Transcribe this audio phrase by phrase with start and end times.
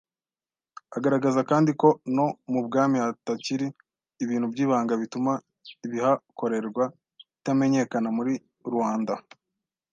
[0.97, 3.67] Agaragaza kandi ko no mu bwami hatakiri
[4.23, 5.33] ibintu by’ibanga bituma
[5.85, 6.83] ibihakorerwa
[7.37, 8.33] itamenyekana muri
[8.71, 9.15] ruanda